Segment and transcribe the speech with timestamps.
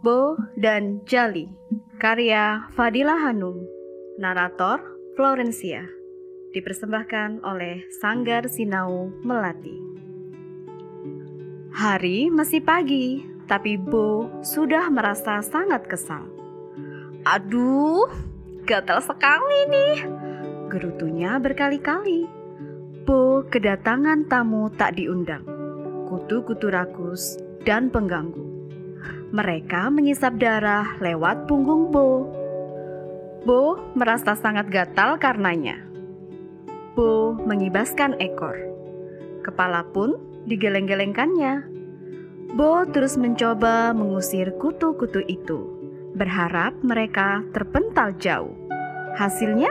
[0.00, 1.44] Bo dan Jali.
[2.00, 3.60] Karya Fadila Hanum.
[4.16, 4.80] Narator
[5.12, 5.84] Florencia.
[6.56, 9.76] Dipersembahkan oleh Sanggar Sinau Melati.
[11.76, 16.24] Hari masih pagi Tapi Bo sudah merasa sangat kesal.
[17.28, 18.08] Aduh,
[18.64, 19.96] gatal sekali nih.
[20.72, 22.24] Gerutunya berkali-kali.
[23.04, 25.44] Bo kedatangan tamu tak diundang.
[26.08, 27.36] Kutu-kutu rakus
[27.68, 28.49] dan pengganggu
[29.30, 32.26] mereka mengisap darah lewat punggung Bo.
[33.46, 35.78] Bo merasa sangat gatal karenanya.
[36.98, 38.58] Bo mengibaskan ekor.
[39.46, 40.18] Kepala pun
[40.50, 41.62] digeleng-gelengkannya.
[42.58, 45.78] Bo terus mencoba mengusir kutu-kutu itu,
[46.18, 48.52] berharap mereka terpental jauh.
[49.14, 49.70] Hasilnya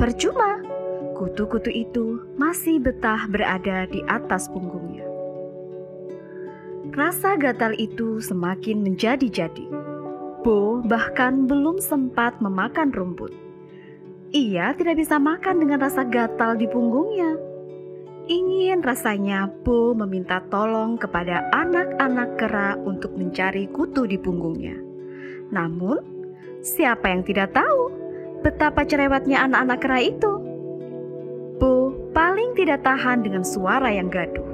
[0.00, 0.64] percuma.
[1.12, 4.81] Kutu-kutu itu masih betah berada di atas punggungnya.
[6.92, 9.64] Rasa gatal itu semakin menjadi-jadi.
[10.44, 13.32] Bo bahkan belum sempat memakan rumput.
[14.36, 17.32] Ia tidak bisa makan dengan rasa gatal di punggungnya.
[18.28, 24.76] Ingin rasanya Bo meminta tolong kepada anak-anak kera untuk mencari kutu di punggungnya.
[25.48, 25.96] Namun,
[26.60, 27.88] siapa yang tidak tahu
[28.44, 30.32] betapa cerewetnya anak-anak kera itu?
[31.56, 34.51] Bo paling tidak tahan dengan suara yang gaduh.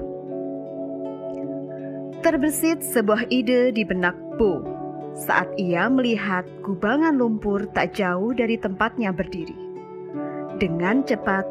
[2.19, 4.59] Terbesit sebuah ide di benak Bo
[5.15, 9.55] saat ia melihat kubangan lumpur tak jauh dari tempatnya berdiri.
[10.59, 11.47] Dengan cepat,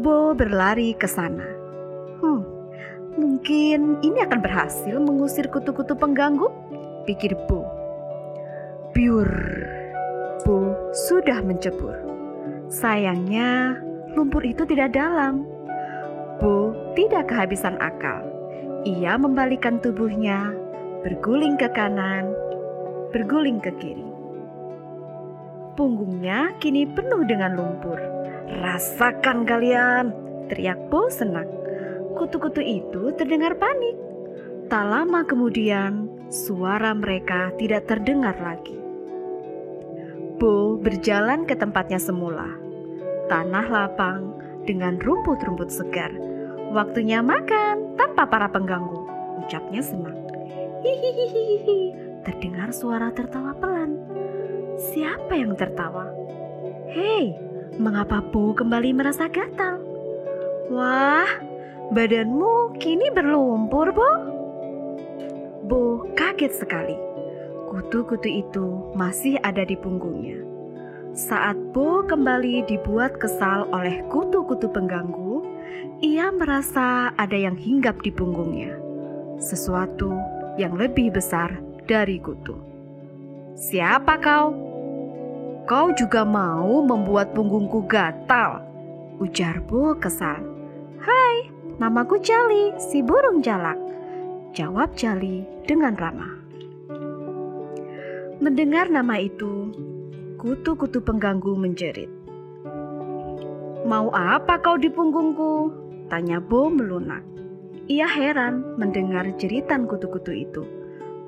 [0.00, 1.44] Bo berlari ke sana.
[2.24, 2.44] Hmm,
[3.20, 6.48] mungkin ini akan berhasil mengusir kutu-kutu pengganggu,
[7.04, 7.68] pikir Bo.
[8.96, 9.28] Biur,
[10.48, 11.92] Bo sudah mencebur.
[12.72, 13.80] Sayangnya,
[14.16, 15.44] lumpur itu tidak dalam.
[16.40, 18.35] Bo tidak kehabisan akal
[18.86, 20.54] ia membalikkan tubuhnya,
[21.02, 22.30] berguling ke kanan,
[23.10, 24.06] berguling ke kiri.
[25.74, 27.98] Punggungnya kini penuh dengan lumpur.
[28.62, 30.14] Rasakan kalian,
[30.46, 31.50] teriak Bo senang.
[32.14, 33.98] Kutu-kutu itu terdengar panik.
[34.70, 38.78] Tak lama kemudian, suara mereka tidak terdengar lagi.
[40.38, 42.48] Bo berjalan ke tempatnya semula.
[43.26, 44.32] Tanah lapang
[44.64, 46.14] dengan rumput-rumput segar.
[46.72, 49.08] Waktunya makan tanpa para pengganggu.
[49.44, 50.16] Ucapnya senang.
[50.84, 51.80] Hihihihi.
[52.22, 53.98] Terdengar suara tertawa pelan.
[54.76, 56.12] Siapa yang tertawa?
[56.92, 57.32] Hei,
[57.80, 59.80] mengapa Bo kembali merasa gatal?
[60.68, 61.28] Wah,
[61.94, 64.12] badanmu kini berlumpur, Bo.
[65.66, 65.82] Bo
[66.14, 66.96] kaget sekali.
[67.66, 70.38] Kutu-kutu itu masih ada di punggungnya.
[71.16, 75.55] Saat Bo kembali dibuat kesal oleh kutu-kutu pengganggu,
[76.04, 78.76] ia merasa ada yang hinggap di punggungnya,
[79.40, 80.12] sesuatu
[80.60, 81.56] yang lebih besar
[81.88, 82.56] dari kutu.
[83.56, 84.52] Siapa kau?
[85.64, 88.62] Kau juga mau membuat punggungku gatal,
[89.18, 90.38] ujar Bo kesal.
[91.00, 91.48] Hai,
[91.80, 93.80] namaku Jali, si burung jalak,
[94.52, 96.34] jawab Jali dengan ramah.
[98.36, 99.72] Mendengar nama itu,
[100.36, 102.15] kutu-kutu pengganggu menjerit.
[103.86, 105.70] Mau apa kau di punggungku?
[106.10, 107.22] Tanya Bo melunak.
[107.86, 110.66] Ia heran mendengar jeritan kutu-kutu itu.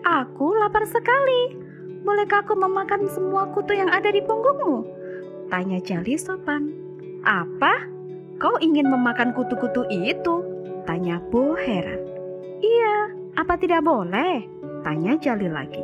[0.03, 1.55] Aku lapar sekali.
[2.03, 4.83] Bolehkah aku memakan semua kutu yang ada di punggungmu?
[5.55, 6.75] Tanya Jali sopan.
[7.23, 7.87] Apa?
[8.43, 10.43] Kau ingin memakan kutu-kutu itu?
[10.83, 12.03] Tanya Bo heran.
[12.59, 14.43] Iya, apa tidak boleh?
[14.83, 15.83] Tanya Jali lagi.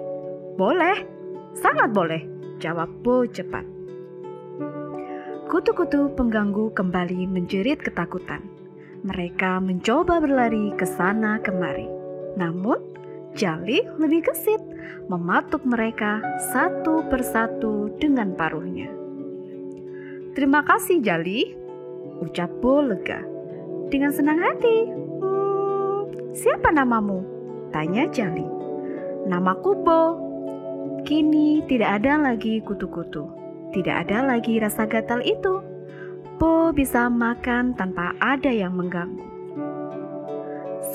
[0.59, 1.07] Boleh,
[1.55, 2.27] sangat boleh,
[2.59, 3.74] jawab Bo cepat.
[5.45, 8.41] Kutu-kutu pengganggu kembali menjerit ketakutan.
[9.05, 11.85] Mereka mencoba berlari ke sana kemari.
[12.41, 12.81] Namun,
[13.37, 14.63] Jali lebih gesit,
[15.13, 18.89] mematuk mereka satu persatu dengan paruhnya.
[20.33, 21.53] Terima kasih Jali,
[22.25, 23.21] ucap Bo lega.
[23.93, 27.21] Dengan senang hati, hmm, siapa namamu?
[27.69, 28.49] Tanya Jali.
[29.29, 30.03] Namaku Bo.
[31.05, 33.44] Kini tidak ada lagi kutu-kutu
[33.75, 35.59] tidak ada lagi rasa gatal itu.
[36.39, 39.27] Po bisa makan tanpa ada yang mengganggu.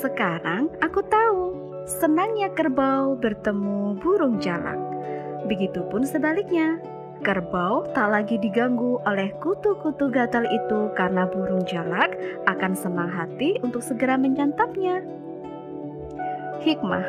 [0.00, 1.42] Sekarang aku tahu
[1.84, 4.80] senangnya kerbau bertemu burung jalak.
[5.44, 6.80] Begitupun sebaliknya,
[7.20, 12.16] kerbau tak lagi diganggu oleh kutu-kutu gatal itu karena burung jalak
[12.48, 15.04] akan senang hati untuk segera menyantapnya.
[16.64, 17.06] Hikmah,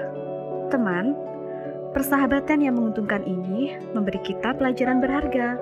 [0.68, 1.16] teman,
[1.92, 5.60] Persahabatan yang menguntungkan ini memberi kita pelajaran berharga.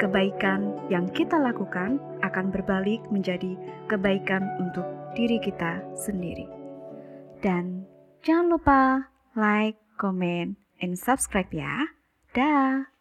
[0.00, 3.52] Kebaikan yang kita lakukan akan berbalik menjadi
[3.90, 6.48] kebaikan untuk diri kita sendiri.
[7.44, 7.84] Dan
[8.24, 8.80] jangan lupa
[9.36, 11.92] like, comment, and subscribe ya.
[12.32, 12.97] Dah.